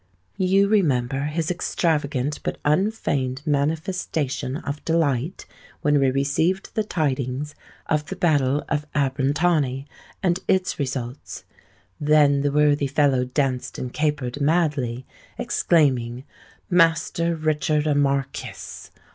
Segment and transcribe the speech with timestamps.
[0.39, 5.45] You remember his extravagant but unfeigned manifestation of delight
[5.83, 7.53] when we received the tidings
[7.85, 9.85] of the battle of Abrantani
[10.23, 11.43] and its results.
[11.99, 15.05] Then the worthy fellow danced and capered madly,
[15.37, 16.23] exclaiming,
[16.73, 18.89] '_Master Richard a Markis!